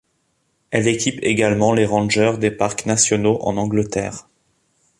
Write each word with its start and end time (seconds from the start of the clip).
Elle 0.71 0.87
équipe 0.87 1.19
également 1.21 1.73
les 1.75 1.85
Rangers 1.85 2.37
des 2.39 2.49
parcs 2.49 2.87
nationaux 2.87 3.37
en 3.43 3.55
Angleterre. 3.57 4.27